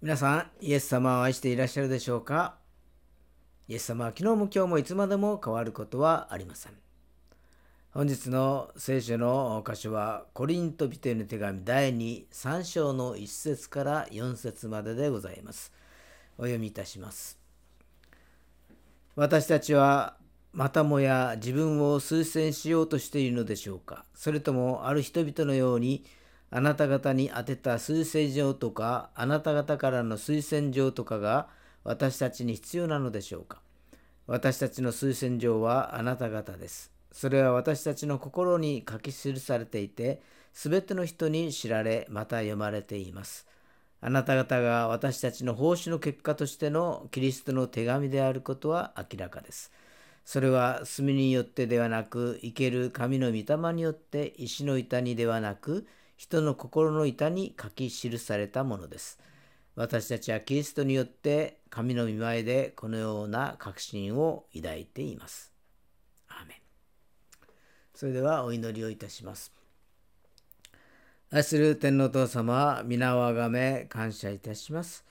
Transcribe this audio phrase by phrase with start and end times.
[0.00, 2.54] 皆さん、イエス様を愛していらっしゃるでしょうか？
[3.66, 6.72] イエス様は昨日も今日もいつまでも変わることはありません。
[7.90, 15.72] 本日の聖書の箇所は、コリント人への手紙第2、3章の1節から4節まででございます。
[16.38, 17.36] お読みいたします。
[19.16, 20.16] 私たちは
[20.52, 24.04] またもや自分を推薦しようとしているのでしょうか？
[24.14, 26.04] それともある人々のように
[26.50, 31.48] あなた方に宛てた推薦状とか、あなた方からの推薦状とかが
[31.84, 33.60] 私たちに必要なのでしょうか？
[34.26, 36.90] 私たちの推薦状はあなた方です。
[37.12, 40.22] それは私たちの心に書き記されていて、
[40.52, 43.46] すべての人に知られ、また読まれています。
[44.00, 49.72] あなた方が私たちの奉仕の結果としてのキリストの手紙であることは明らかです。
[50.24, 55.86] それは墨によってではなく、生ける神の御霊によって石の板にではなく、
[56.18, 59.20] 人の心の板に書き記されたものです。
[59.76, 65.52] 私たちはキリストによって神の御前でこのような確信を抱いています。
[66.28, 66.56] アーメン
[67.94, 69.52] それではお祈りをいたします。
[71.30, 75.04] 愛する天皇父様、皆をあがめ感謝いたします。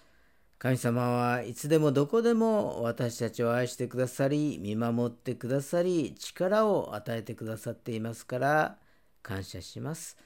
[0.59, 8.77] 神様はいつでもどこでも私たちを愛してくださり、見守ってくださり、力を与えてくださっていますから
[9.23, 10.17] 感謝します。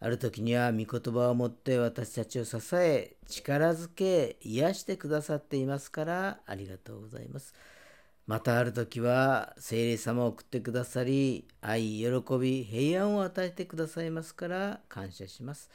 [0.00, 7.54] ある時には御言葉を持って私たちを支え、力づけ、癒してくださっていますからありがとうございます。
[8.26, 15.70] またある時は聖霊様を送ってくださり、愛、喜び、平安を与えてくださいますから感謝します。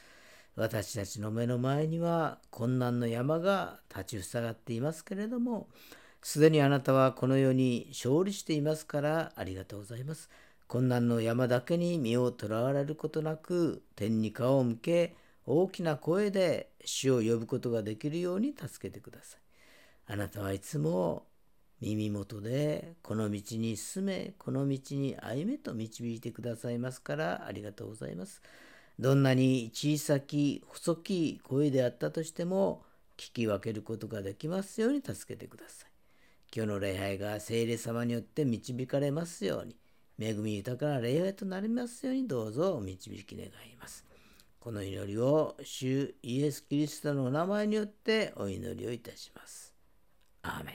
[0.56, 5.68] 私たちの目の前には困難の山が立ちふさがっていますけれども、
[6.22, 10.30] すでにあなたはこの世に勝利していますからありがとうございます。
[10.66, 19.40] 困難の山だけに身をとらわれることなく天に顔を向け大きな声で主を呼ぶことができるように助けてください。
[20.06, 21.26] あなたはいつも
[21.80, 28.42] 耳元でこの道に進めこの道に歩めと導いてくださいますからありがとうございます。
[28.98, 32.84] どんなに小さき細き声であったとしても
[33.16, 35.90] 聞き分けることができますように助けてください。
[36.54, 39.76] 今日の礼拝が聖霊様によって導かれますように
[40.18, 44.04] 恵み豊かな礼拝となりますようにどうぞお導き願います。
[44.60, 49.74] この祈りを主イエス・キリストのお名前によってお祈りをいたします。
[50.42, 50.74] アーメン。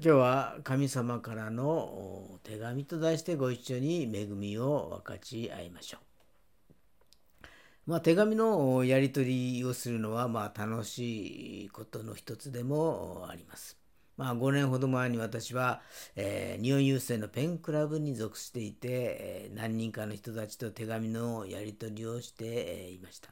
[0.00, 7.46] 今日は神様からの手紙と題してご一緒に恵みを分かち合いましょう。
[7.86, 13.78] まあ、手紙のやり取りをするのはまあ楽しいことの一つでもあります。
[14.18, 15.80] まあ、5年ほど前に私は、
[16.16, 23.30] えー、日本郵政のペンクラブに属していて、えー、何人かの人たちと手紙のやり取りをして、えー、いました。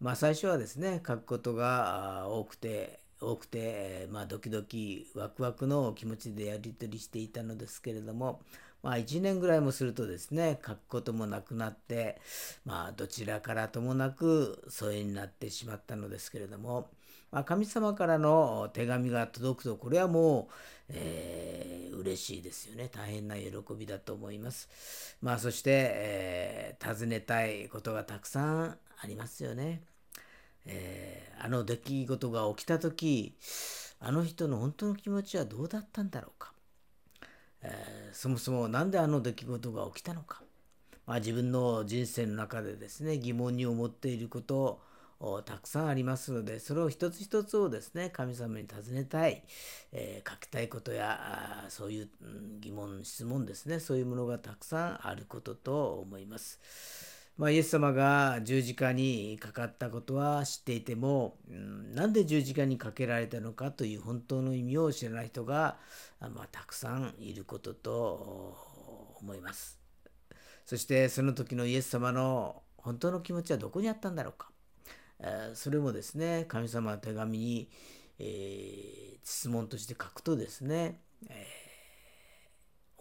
[0.00, 8.40] まあ、最初はですね、書くことが多くて、多くて、えまあ、ドキドキ、ワクワクの気持ちでやり取りしていたのですけれども、
[8.82, 12.20] まあ、1年ぐらいもするとですね、書くこともなくなって、
[12.64, 16.88] まあ、どちらからともなく疎遠になってしまったのですけれども、
[17.30, 20.52] まあ、神様からの手紙が届くと、これはもう、
[20.88, 22.88] えー、嬉しいですよね。
[22.92, 25.16] 大変な喜びだと思います。
[25.22, 29.82] まあ、そして、えー、尋ねたいことがたくさんありますよね。
[30.66, 33.34] えー、あの出来事が起きた時
[33.98, 36.52] あの人の本当の気持ちはどうだったんだろうか、
[37.62, 40.42] えー、そもそも何であの出来事が起きたのか、
[41.06, 44.80] まあ、自分の人生の中でですね疑問に思っていること
[45.44, 49.44] たくさんありますので、それを一つ一つをですね、神様に尋ねたい、
[49.92, 52.08] えー、書きたいことや、そういう
[52.60, 56.58] 疑問、質問ですね、そういうものがたくさんあることと思います。
[57.36, 65.78] まあ、イエス様が十字架にかかったことは知っていても、うん、なんで十字架にかけられたのかという本当の意味を知らない人が、
[66.20, 68.56] まあ、たくさんいることと
[69.20, 69.78] 思います。
[70.66, 74.50] そしてその時のイエス様の本当の気持ちはどこにあったんだろうか。
[75.54, 77.68] それもですね神様の手紙に、
[78.18, 81.46] え、質問として書くとですね、え、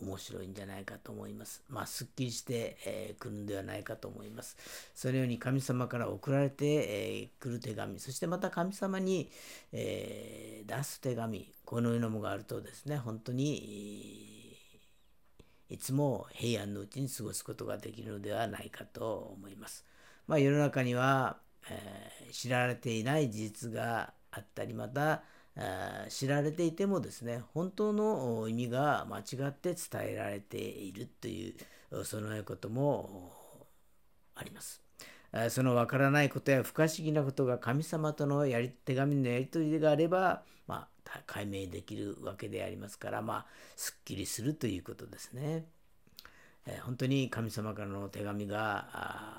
[0.01, 1.63] 面白いんじゃないかと思います。
[1.67, 4.57] まあ、すっきりしてく、えー、るんではないかと思います。
[4.95, 9.29] そのように神様から送られてく、えー、る手紙、そしてまた神様に、
[9.71, 14.57] えー、出す手紙、このようなものがあるとですね、本当に、
[15.69, 19.85] いつも平安のうちに過ごすことができるのではないかと思います。
[20.27, 21.37] まあ、世の中には、
[21.69, 25.23] え、知られていない事実があったりまた
[26.09, 31.55] 知られていてもですね本当の意味が間違って伝えられているとい
[31.91, 33.67] うそのようなことも
[34.35, 34.81] あります。
[35.49, 43.45] そのわからないことや不可思議なことが神様とのやり手紙のやり取りがあれば、まあ、解明できるわけでありますから、まあ、
[43.75, 45.65] すっきりするということですね。
[46.75, 48.87] え、本当に神様からの手紙が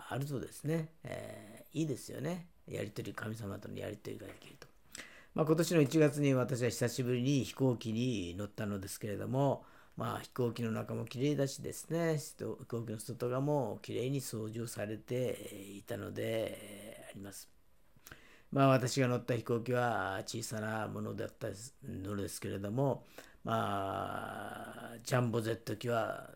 [0.09, 2.47] あるとですね、え、いいですよね。
[2.67, 4.67] やり取り、神様とのやり取りができると。
[5.35, 9.65] まあ、今年の1月に私は久しぶりに飛行機に乗ったのですけれども、
[9.97, 12.35] まあ、飛行機の中も綺麗だしですね、飛
[12.67, 17.49] 行機の外側も綺麗に掃除をされていたのであります。
[18.51, 21.49] まあ、私が乗った飛行機は小さなものだった
[21.85, 23.05] のですけれども、
[23.45, 26.31] まあ、ジャンボゼット機は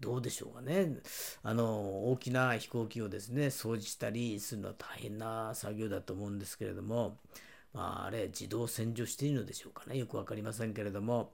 [0.00, 0.96] どうでしょうかね。
[1.42, 7.18] あの、大きな飛行機をですね、掃除したりするのは大変な作業だと思うんですけれども、
[7.72, 9.98] まあ、あれ、自動洗浄しているのでしょうかね。
[9.98, 11.32] よく分かりませんけれども、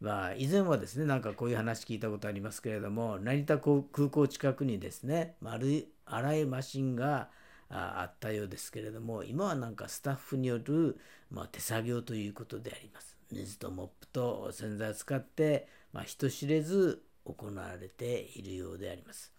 [0.00, 7.30] まあ、以前はですね、なんかこういう話聞いたことありますけれども、成田空港近くにですね、丸い洗いマシンが
[7.68, 10.98] あったようですけれども、今はなんかスタッフによる、
[11.30, 13.16] まあ、手作業ということであります。
[13.30, 17.02] 水とモップと洗剤を使って、まあ、人知れず
[17.32, 19.32] 行われているようであります。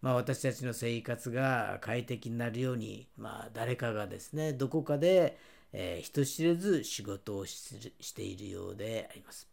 [0.00, 5.38] まあ、私たちの生活が快適になるように、まあ、誰かがですね、どこかで、
[5.72, 9.48] えー、人知れず仕事をしているようであります。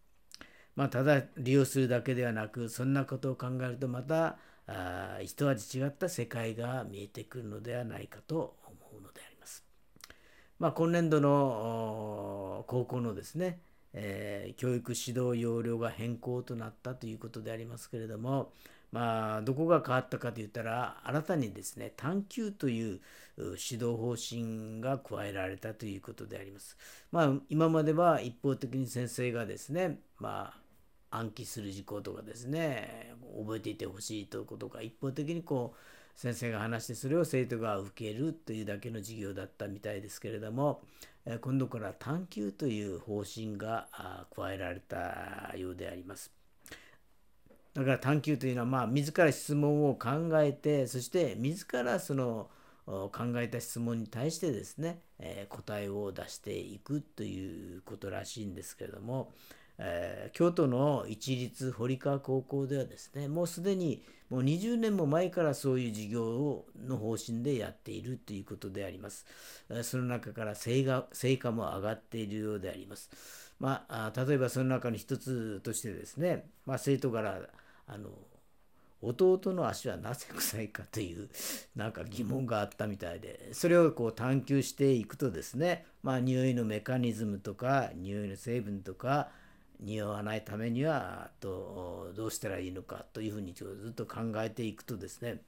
[0.76, 4.38] まあ、ただ利用するだけではなく、そんなことを考えるとまた、
[4.68, 9.64] あ一味違った世界が見えてくるのではないかと思うのであります。
[10.60, 13.60] まあ、今年度の高校のですね、
[13.98, 18.52] えー、教育指導要領が変更となったということでありますけれども、
[18.92, 23.00] まあ、どこが変わったかといったら、新たにですね、探究という
[23.38, 26.78] 指導方針が加えられたということであります。
[27.12, 30.54] まあ、今までは一方的に先生がですね、ま
[31.12, 35.78] あ、暗記する事項とかですね、覚えていてほしいということが一方的にこう、
[36.16, 40.82] 先生が話してそれを生徒が受けるというだけの授業だったみたいですけれども
[41.42, 43.88] 今度から探究という方針が
[44.36, 46.32] 加えられたようであります。
[47.74, 52.50] だから探究というのはまあ自ら質問を考えてそして自らその
[52.86, 59.34] 考えた質問に対してですね、え答えを出していくということらしいんですけれども、
[59.78, 69.26] えー、京都の一律堀川高校ではですねもうすでにもう20年も前からそういう授業の方針でやっているということであります。
[69.84, 73.10] その中から成果成果も上がっているようであります。
[73.60, 77.40] まあ、例えばその中の一つとしてですね、まあ、生徒から
[77.88, 78.10] あの
[79.02, 81.30] 弟の足はなぜ臭いかという
[81.76, 89.30] なんか疑問があったみたいでそれをこう探求していくとですねまあ匂いのメカニズムとか匂いの成分とか
[89.80, 95.42] 匂わないためにはとどうしたらいいのかというふうにずっと考えていくとですね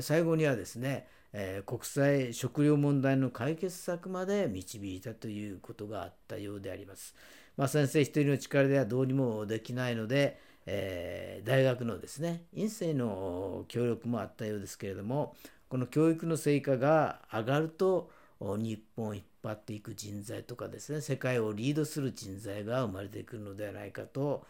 [0.00, 7.14] 最後にはですね、え、国際食料問題の解決策まで導いたということがあったようであります。
[7.56, 15.34] まあ、先生一人の力ではどうにもできないので、えー、大学のですね院生の協力もあったようですけれども
[15.68, 18.10] この教育の成果が上がると
[18.40, 24.44] 日本を引っ張っていく人材とかですね世界をリードする人材が生まれてくるのではないかと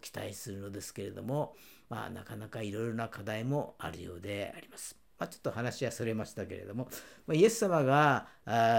[0.00, 1.54] 期待するのですけれども、
[1.88, 4.96] まあ、なかなかいろいろな課題もあるようであります。
[5.18, 6.88] まあ、ちょっと話はそれましたけれども、
[7.26, 8.26] ま、イエス様が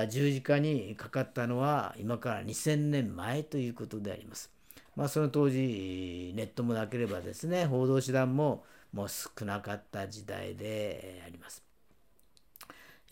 [0.09, 4.51] 十字架にかかったのは今から2000年前ということであります。
[4.95, 11.72] まあ、その当時ネットもなければですね報道手段ももう少なかった時代であります。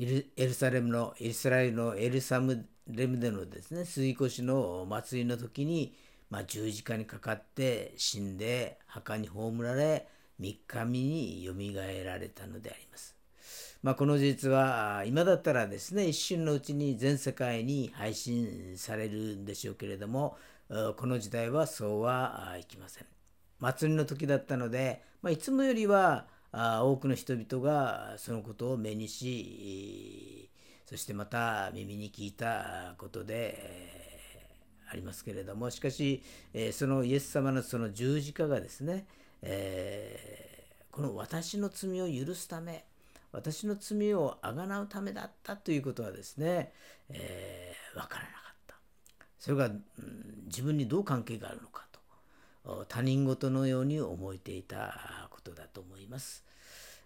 [0.04, 5.94] エルサレムのイスラエルのエルサムレムでのですね杉越の祭りの時に、
[6.30, 10.08] まあ、十字架にかかって死んで墓に葬られ
[10.40, 13.16] 3日目によみがえられたのであります。
[13.84, 20.38] まあ、この事実は今だったらですね一瞬のうちに全世界に配信されるんでしょうけれども
[20.98, 23.06] この時代はそうはいきません。
[23.60, 30.50] 祭りの時だったので、まあ、いつもよりは多くの人々がそのことを目にし
[30.86, 34.12] そしてまた耳に聞いたことで、
[34.92, 36.22] ありますけれどもしかし、
[36.74, 39.06] そのイエス様のその十字架がですね、
[39.42, 42.86] えー、この私の罪を許すため
[43.32, 46.74] 私の罪をあがなうためだったということはですね、
[47.10, 48.76] えー、分からなかった。
[49.40, 49.82] それが、うん、
[50.48, 51.86] 自分にどう関係があるのか
[52.64, 56.44] と他人事のように思えていたことだと思います。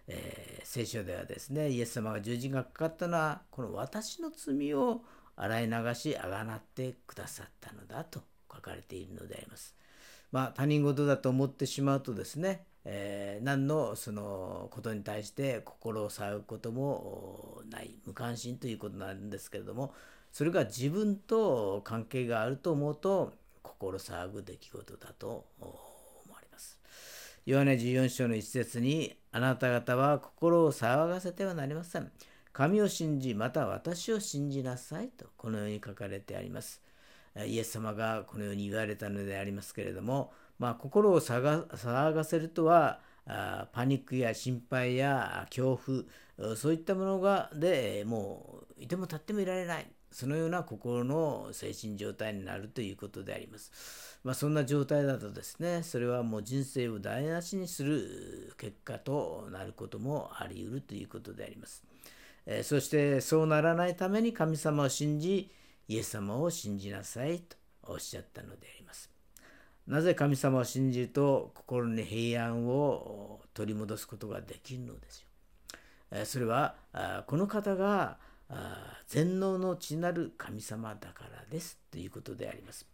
[0.08, 5.02] えー、聖書ではですね、イエス様が十字がかかったのは、この私の罪を
[5.34, 9.74] 洗い流し、あがなってくださったのだと書かれているのであります。
[10.30, 19.92] まあ、他人事だと思ってしまうとですね、えー、何のそのことに対して心を騒ぐこともない無関心ということなんですけれども
[20.32, 25.95] それが自分と関係があると思うと心騒ぐ出来事だと思われます。
[27.46, 32.10] ヨハネ14章の一節にあなた方は心を騒がせてはなりません。
[32.52, 36.82] 神を信じまた私を信じなさいとこのように書かれてあります。
[37.46, 43.00] イエス様がこのように言われたのでありますけれどもまあ、心を騒がせるとは
[43.72, 45.78] パニックや心配や恐
[46.36, 54.18] 怖そういったものがでもういても立ってもいられないそのような心の精神状態になるということであります。
[54.24, 61.84] まあ、そんな状態だとですねそれはもう人生を台無しにする結果となることもあり得るということであります。
[62.46, 65.50] えー、そしてそうならないために神様を信じ
[65.88, 69.10] イエス様を信じなさいとおっしゃったのであります。
[69.86, 75.26] なぜ神様を信じると心に平安を取り戻すことができるのですよ。
[76.24, 76.74] それは
[77.26, 78.18] この方が
[79.06, 82.86] 全能の地なる神様だからですということであります。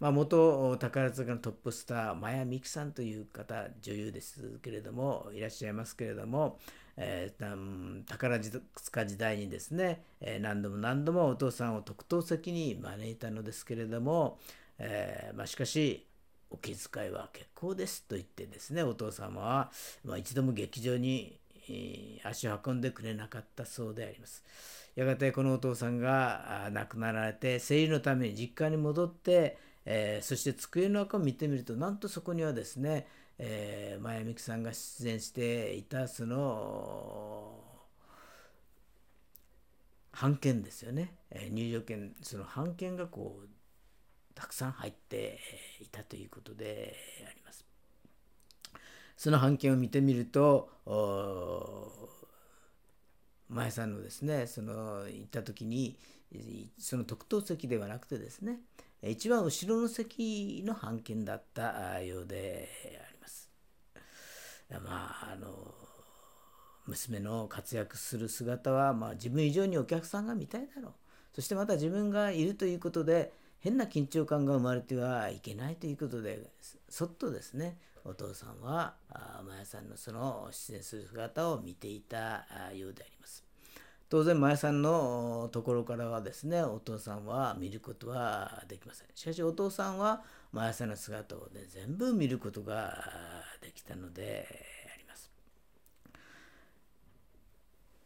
[0.00, 6.58] まあ、元宝塚のトップスター、マヤミキさんという方、女優ですけれども、いらっしゃいますけれども、
[6.96, 10.04] えー、宝塚時代にですね、
[10.40, 14.38] 何度も何度もお父さんを特等席に招いたのですけれども、
[14.78, 16.06] えーまあ、しかし、
[16.50, 19.72] お気遣いは結構ですと言ってですねお父様は、
[20.04, 24.44] まあ、一度も劇場に、え、足を運んでくれなかったそうであります。
[24.94, 37.60] やがてこのお父さんが亡くなられて生理のために実家に戻って、えー、そして机の中を見てみるとなんとそこにはですね、えー、前美樹さんが出演していたその
[40.12, 43.48] 版権ですよね、え入場券その版権がこう
[44.34, 45.40] たくさん入って
[45.80, 46.94] いたということで
[47.28, 47.73] あります。
[49.16, 50.70] その版権を見てみると
[53.48, 55.96] 前さんのですねその行った時に
[56.78, 58.60] その特等席ではなくてですね
[59.02, 62.68] 一番後ろの席の版権だったようで
[63.06, 63.50] あります。
[64.70, 65.74] まああの
[66.86, 70.92] 娘の活躍する姿は、まあ、自分以上にお客さんが見たいだろう
[71.34, 76.50] そしてまた自分がいるということで変な緊張感が生まれてはいけないということで
[76.88, 78.94] そっとですねお父さんは
[79.46, 83.44] マヤさんのその出演する姿を見ていたようであります。
[84.10, 89.08] 当然マヤさんのところからはですねお父さんは見ることはできません。
[89.14, 93.04] しかしお父さんはマヤさんの姿を、ね、全部見ることが
[93.60, 94.46] できたので
[94.94, 95.04] あり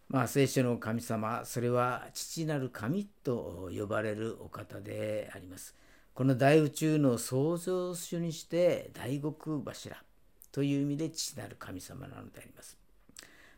[0.08, 5.74] まあ、聖書の神様、それは父なる神と呼ばれるお方であります。
[6.18, 10.02] この大宇宙の創造主にして大黒柱
[10.50, 12.76] という意味で父なる神様なのであります。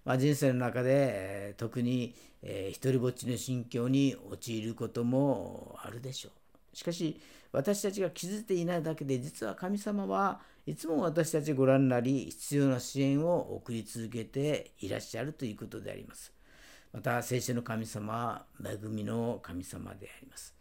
[0.05, 6.29] まあ、人生の中で、特に、えー、一りぼっちの心境に陥ることもあるでしょ
[6.75, 6.76] う。
[6.76, 7.19] しかし
[7.50, 16.31] 私たちが気づいていないだけで実は神様はいつも私たちご覧になり必要な支援を送り続けていらっしゃるということであります。
[16.93, 20.60] また聖書の神様は恵みの神様であります。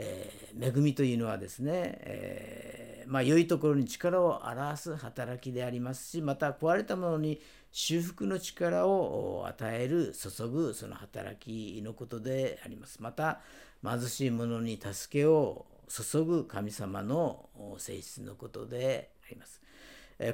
[0.00, 7.40] えー、恵みというのはですね、えー、まあ、良いところに力を表す働きでありますしまた壊れたものに
[7.72, 13.00] 修復の力を与える注ぐその働きのことであります。
[13.00, 13.40] また
[13.84, 19.60] 貧しい者に助けを注ぐ神様の性質のことであります。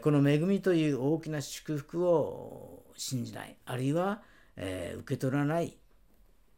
[0.00, 4.22] この恵みという大きな祝福を信じないあるいは
[4.56, 5.76] えー、受け取らない、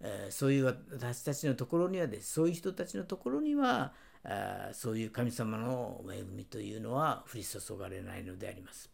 [0.00, 3.92] え、そういう私たちのところにはですそういう人たちのところには
[4.24, 8.90] あそういう神様の恵みというのは降り注がれないのであります。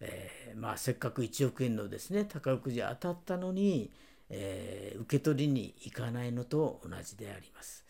[0.00, 3.90] えー、まあ、せっかく1億円のですね宝くじ当たったのに、
[4.30, 7.84] えー、受け取りに行かないのと同じであります。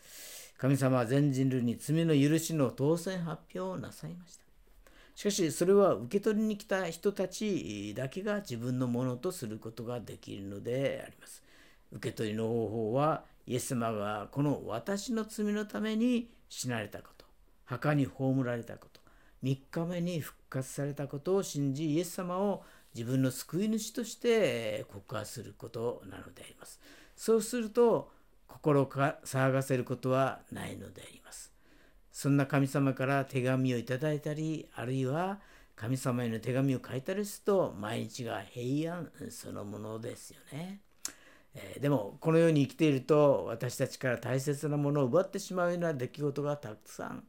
[0.57, 4.43] 神様は全人類に罪の許しの当選発表をなさいました。
[5.15, 11.43] しかしそれは受け取りに来た人たちだけが自分のものとすることができるのであります。
[11.91, 17.25] 受け取りの方法はイエス様がこの私の罪のために死なれたこと、
[17.65, 19.01] 墓に葬られたこと、
[19.43, 26.79] 3日目に復活されたことを信じイエス様を自分の救い主として告発することなのであります。
[27.15, 28.11] そうすると
[28.47, 31.53] 心を騒がせることはないのであります。
[32.11, 35.39] そんな神様から手紙をいただいたりあるいは
[35.75, 40.81] 神様への手紙を書いたりすると毎日が平安そのものですよね。
[41.55, 47.23] えー、でもこのように生きていると私たちから大切なものを奪ってしまうような出来事がたくさん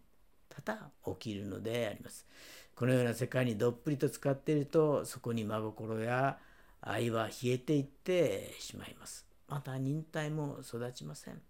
[0.48, 2.26] 多々起きるのであります。
[2.74, 6.38] このような世界にどっぷりと使っているとそこに真心や
[6.80, 9.26] 愛は冷えていってしまいます。
[9.48, 11.40] また忍耐も育ちません。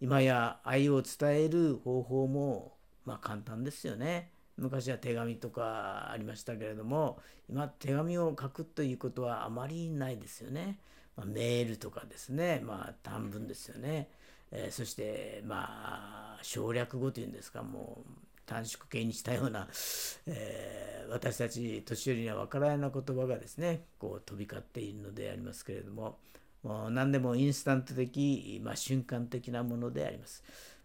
[0.00, 4.30] 今や愛を伝える方法もまあ簡単ですよね。
[4.58, 7.18] 昔は手紙とかありましたけれども
[7.48, 10.78] 今手紙を書くということはあまりないですよね、
[11.16, 14.08] まあ、メールとかですねまあ短文ですよね、
[14.52, 18.10] えー、そしてまあ省略語というんですかもう
[18.46, 19.66] 短縮形にしたような、
[20.26, 26.18] えー、私たち年寄りには分からないような言葉がですねこう飛び交っているのでありますけれども
[26.62, 30.42] もう何でもインスタント的、まあ、瞬間的なものであります。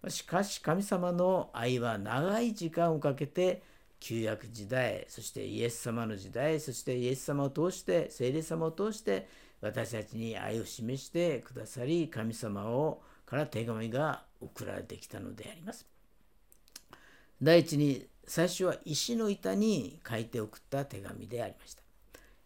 [0.09, 3.63] しかし神様の愛は長い時間をかけて
[3.99, 9.29] 旧約時代そしてイエス様の時代そしてイエス様を通して聖霊様を通して
[9.61, 15.85] 私たちに愛を示してくださり神様をから手紙が送られてきたのであります。
[17.41, 21.81] 第一に最初は石の板に書いて送った手紙でありました。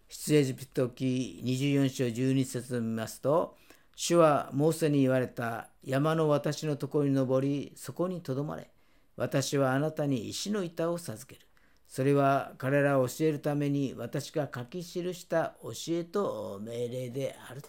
[0.07, 3.57] 出エジプト記24章12節を見ますと、
[3.95, 8.69] 主はモーセに言われた山の私のところに登り、そこにとどまれ。
[9.17, 11.48] 私はあなたに石の板を授ける。
[11.88, 17.62] それは彼らを教えるために私が書き記した教えと命令である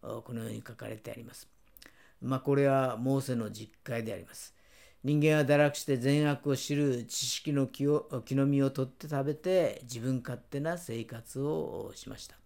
[0.00, 1.48] と、このように書かれてあります。
[2.20, 4.54] まあ、これはモーセの実会であります。
[5.02, 12.36] 人間は堕落して善悪を知る知識の木を木の実を取って食べて自分勝手な生活をしました。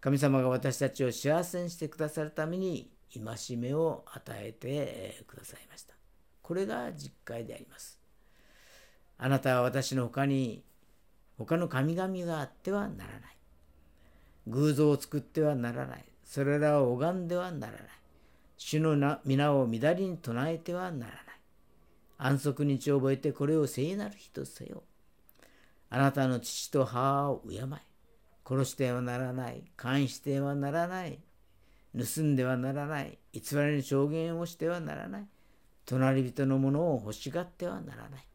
[0.00, 5.94] 神様が私たちを幸せにしてくださるために戒めを与えてくださいました。
[6.42, 7.93] これが実会であります。
[9.18, 10.62] あなたは私の他に
[11.38, 13.36] 他の神々があってはならない。
[14.46, 16.04] 偶像を作ってはならない。
[16.24, 17.80] それらを拝んではならない。
[18.56, 21.22] 主の皆を乱りに唱えてはならない。
[22.18, 24.82] 安息日を覚えてこれを聖なる日とせよ。
[25.90, 27.60] あなたの父と母を敬え。
[28.46, 29.64] 殺してはならない。
[29.82, 31.18] 監視してはならない。
[31.96, 33.18] 盗んではならない。
[33.32, 35.26] 偽りの証言をしてはならない。
[35.86, 38.26] 隣人のものを欲しがってはならない。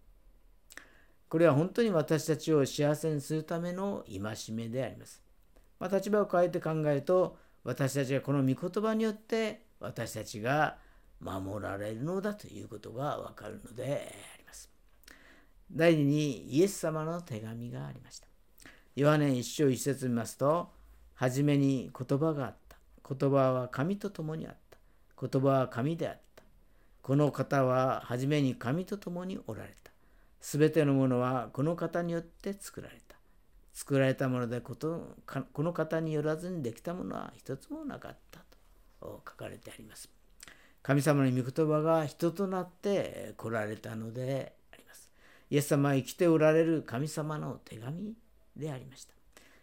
[1.29, 5.21] これは本当に私たちを幸せにするための戒めであります。
[5.79, 10.77] まあ、立場を変えて考えると、私たちがこの御言葉によって私たちが
[11.21, 14.71] 守られるのだということがわかるのであります。
[15.71, 18.27] 第2にイエス様の手紙がありました。
[18.95, 20.71] ヨハネ一章一節見ますと、
[21.13, 22.77] はじめに言葉があった。
[23.07, 24.77] 言葉は神と共にあった。
[25.27, 26.43] 言葉は神であった。
[27.01, 29.88] この方ははじめに神と共におられた。
[30.41, 33.17] すべてのものはこの方によって作られた。
[33.73, 34.75] 作られたものでこ
[35.63, 38.41] の方によらずにできたものは一つもなかった
[38.99, 40.09] と書かれてあります。
[40.81, 45.09] 神様の御言葉が人となって来られたのであります。
[45.49, 48.13] イエス様は生きておられる神様の手紙
[48.55, 49.13] でありました。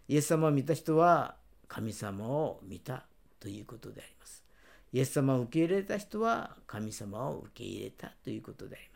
[0.09, 1.37] イエス様を見た人は
[1.69, 3.05] 神様を見た
[3.41, 4.45] ということであります。
[4.93, 8.96] イエス様を受け入れた人は神様を受け入れたということでありま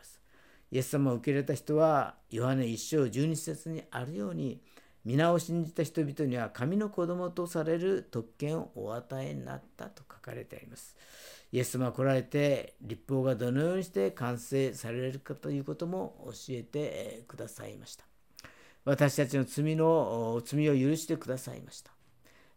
[0.71, 4.61] イエス様を受け入れた人はヨハネ一章十二節にあるように
[5.03, 10.95] 皆を信じた人々には神の子供とされる特権をお与えになったと書かれてあります。
[11.51, 18.05] イエス様が来られて立法がどのようにして完成されるかということも教えてくださいました。
[18.85, 21.91] 私たちの罪の罪を許してくださいました。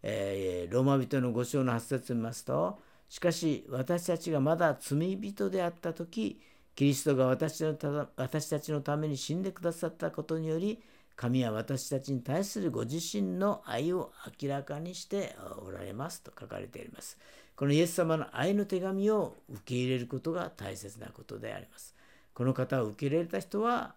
[0.03, 6.40] えー、ローマ人の5章の8節を見ますと、しかし私たちがまだ罪人であった時、
[6.75, 7.77] キリストが私の
[8.17, 10.83] 私たちのために死んでくださったことにより、
[11.17, 17.17] 神は私たちに対するご自身の愛を明らかにしておられますと書かれています。
[17.55, 21.95] このイエス様の愛の手紙を受け入れることが大切なことであります。
[22.33, 23.95] この方を受け入れた人は、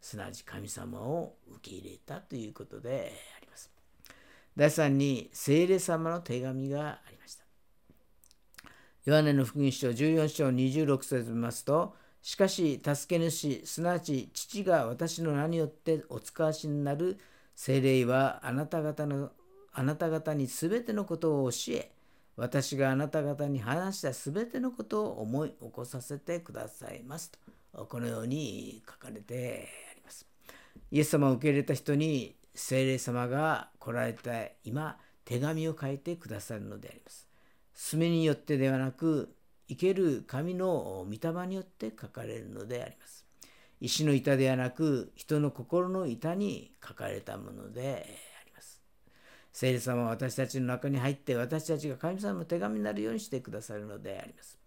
[0.00, 3.72] すなわち神様を受け入れたということであります。
[4.56, 7.44] 第3に、聖霊様の手紙がありました。
[9.04, 17.18] ヨハネの福音書14章26節を見ますと、しかし、助け主、すなわち父が私の名によってお使わしになる
[17.54, 19.32] 聖霊はあなた方の
[19.74, 21.90] あなた方にすべてのことを教え、
[22.36, 27.32] 私があなた方に話したすべてのことを思い起こさせてくださいます
[27.74, 30.26] と、このように書かれてあります。
[30.90, 34.30] イエス様を受け入れた人に聖霊様が来られた
[34.64, 37.26] 今、手紙を書いてくださるのであります。
[37.74, 39.34] 墨によってではなく、
[39.72, 43.24] 生ける神の御霊によって書かれるのであります。
[43.80, 48.06] 石の板ではなく、人の心の板に書かれたもので
[48.40, 48.80] あります
[49.52, 54.58] 聖霊様は私たちの中に入って私たちが神様の手紙になるようにしてくださるのであります。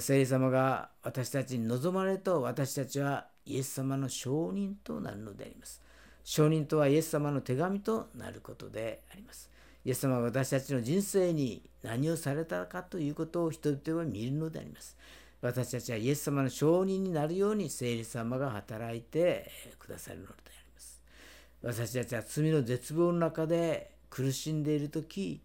[0.00, 5.82] 聖霊様が私たちに望まれると私たちはイエス様の証人となるのであります。
[6.22, 9.50] 証人とはイエス様の手紙となることであります。
[9.90, 14.96] イエス様は私たちの人生に何をされたかということを人々は見るのであります。
[15.42, 19.50] 私たちはイエス様の証人になるように聖霊様が働いて
[19.80, 21.02] くださるのであります。
[21.60, 25.42] 私たちは罪の絶望の中で苦しんでいる時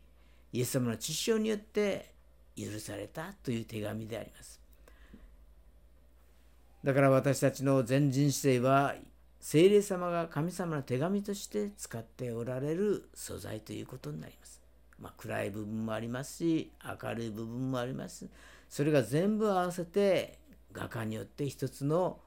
[0.53, 2.13] イエス様の知性によって
[2.55, 4.61] 許されたという手紙であります。
[6.83, 8.93] だから私たちの全人生は
[9.47, 14.59] 聖霊様が神様の手紙として使っておられる素材ということになります。
[14.99, 18.25] まあ、暗い部分もありますし明るい部分もあります。
[18.67, 20.39] それが全部合わせて
[20.73, 22.17] 画家によって一つの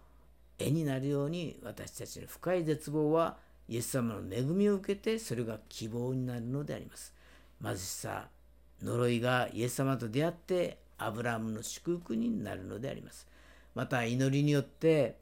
[0.61, 3.37] 絵になるように私たちの深い絶望は
[3.69, 7.13] イエス様の恵みを受けてそれが希望になるのであります。
[7.61, 8.29] 貧しさ、
[8.81, 13.27] 呪いがイエス様と出会ってアブラハムの祝福になるのであります。
[13.75, 15.17] また祈りによって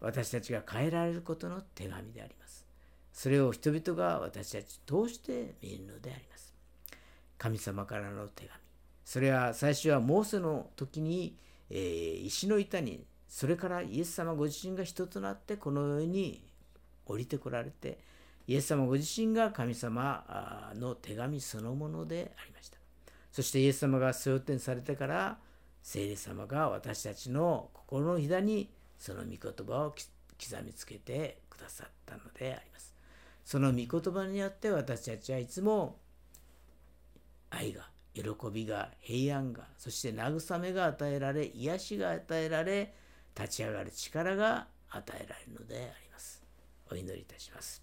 [0.00, 2.66] 私たちが変えられることの手紙であります。
[3.12, 6.54] それを人々が私たち通して見るのであります。
[7.36, 8.60] 神様からの手紙。
[9.04, 11.36] それは最初はモーセの時に、
[11.68, 16.44] えー、石の板にそれからイエス様ご自身が人となってこの世に
[17.06, 17.98] 降りてこられて
[18.46, 22.78] イエス様ご自身が神様の手紙そのものでありました。
[23.32, 25.38] そしてイエス様が昇天されてから
[25.82, 32.94] 聖霊様が私たちの心のひだにその御言葉を刻みつけてくださったのであります。
[33.44, 35.98] その御言葉によって私たちはいつも
[37.48, 42.94] 愛が、喜びが、平安が、そして慰めが与えられ、癒しが与えられ、
[43.34, 46.42] 立ち上がる力が与えられるのであります。
[46.90, 47.82] お祈りいたします。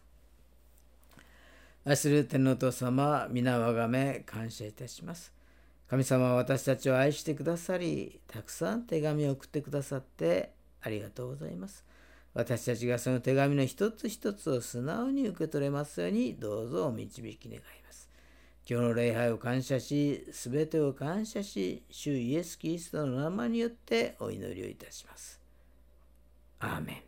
[1.84, 5.34] 愛する天皇と様、皆我がめ感謝いたします。
[5.90, 10.57] 神様は私たちを愛してくださり、たくさん手紙を送ってくださって
[10.88, 11.86] ありがとうございます。
[12.34, 18.10] 私たちがその手紙の一つ一つを素直に受け取れますようにどうぞお導き願います。
[18.70, 25.42] 今日の礼拝を感謝し、すべてを感謝し、主イエス・キリストの名前によってお祈りをいたします。
[26.60, 27.07] アーメン。